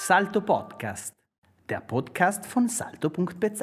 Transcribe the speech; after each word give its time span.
Salto 0.00 0.40
Podcast, 0.40 1.12
der 1.68 1.80
Podcast 1.80 2.46
von 2.46 2.68
salto.bz. 2.68 3.62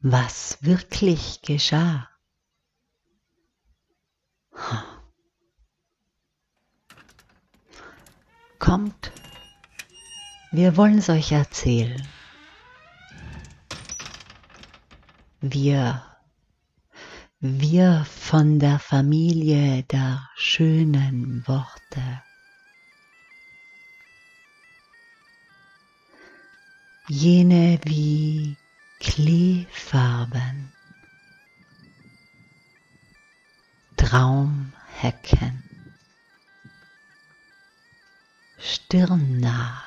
Was 0.00 0.58
wirklich 0.60 1.40
geschah? 1.40 2.10
Kommt, 8.58 9.12
wir 10.50 10.76
wollen 10.76 10.98
es 10.98 11.08
euch 11.08 11.32
erzählen. 11.32 12.06
Wir 15.40 16.11
wir 17.44 18.04
von 18.04 18.60
der 18.60 18.78
Familie 18.78 19.82
der 19.82 20.28
schönen 20.36 21.44
Worte. 21.48 22.22
Jene 27.08 27.80
wie 27.82 28.56
Kleefarben, 29.00 30.72
Traumhecken, 33.96 35.64
stirnnah 38.60 39.82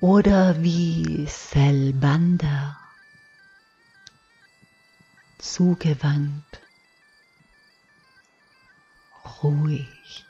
oder 0.00 0.62
wie 0.62 1.26
Selbander 1.26 2.83
zugewandt, 5.44 6.62
ruhig. 9.42 10.26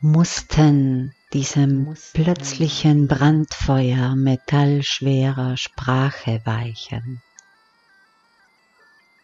mussten 0.00 1.12
diesem 1.32 1.94
plötzlichen 2.12 3.08
Brandfeuer 3.08 4.16
metallschwerer 4.16 5.56
Sprache 5.56 6.40
weichen 6.44 7.22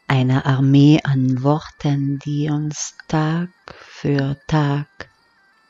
einer 0.06 0.46
Armee 0.46 1.00
an 1.02 1.42
Worten, 1.42 2.18
die 2.18 2.50
uns 2.50 2.96
Tag 3.08 3.50
für 3.66 4.38
Tag 4.46 4.88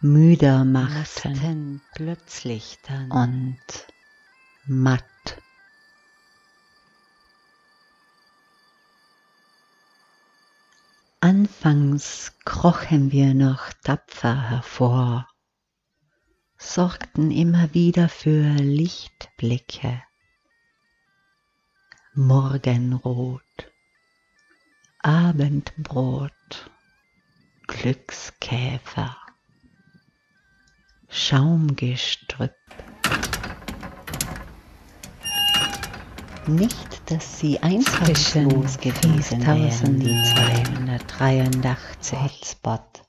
müder 0.00 0.64
machten 0.64 1.80
plötzlich 1.94 2.78
dann. 2.86 3.10
und 3.10 3.56
matt. 4.66 5.04
Anfangs 11.20 12.32
krochen 12.44 13.10
wir 13.10 13.32
noch 13.32 13.72
tapfer 13.82 14.50
hervor, 14.50 15.26
sorgten 16.58 17.30
immer 17.30 17.72
wieder 17.72 18.10
für 18.10 18.42
Lichtblicke, 18.56 20.02
Morgenrot 22.12 23.73
Abendbrot, 25.04 26.32
Glückskäfer, 27.66 29.16
Schaumgestrüpp. 31.10 32.54
Nicht, 36.46 37.10
dass 37.10 37.38
sie 37.38 37.62
einfallslos 37.62 38.78
gewesen 38.78 39.46
wären, 39.46 40.00
die 40.00 40.22
283 40.22 42.22
Hotspot. 42.22 43.02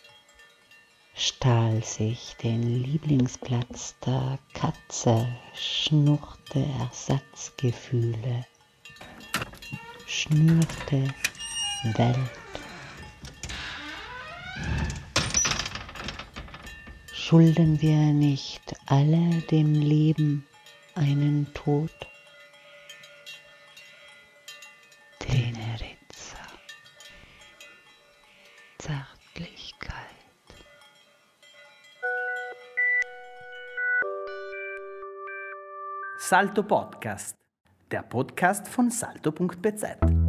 stahl 1.15 1.85
sich 1.85 2.37
den 2.43 2.63
Lieblingsplatz 2.63 3.97
der 4.07 4.39
Katze, 4.55 5.29
schnurrte 5.55 6.65
Ersatzgefühle 6.81 8.47
schnürte 10.13 11.09
Welt. 11.95 12.19
Schulden 17.15 17.81
wir 17.81 18.13
nicht 18.13 18.75
alle 18.87 19.41
dem 19.51 19.73
Leben 19.73 20.47
einen 20.95 21.53
Tod? 21.55 21.91
Tenerezza, 25.19 26.37
Zärtlichkeit. 28.77 29.95
Salto 36.19 36.63
Podcast 36.63 37.42
der 37.93 38.03
Podcast 38.03 38.69
von 38.69 38.91
salto.bz. 38.91 40.22